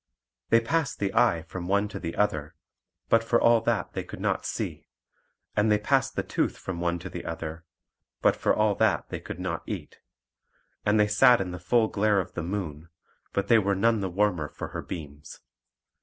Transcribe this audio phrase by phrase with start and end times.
[0.49, 2.55] They passed the eye from one to the other,
[3.07, 4.87] but for all that they could not see;
[5.55, 7.65] and they passed the tooth from one to the other,
[8.19, 9.99] but for all that they could not eat;
[10.87, 12.89] and they sat in the full glare of the moon,
[13.31, 15.41] but they were none the warmer for her beams.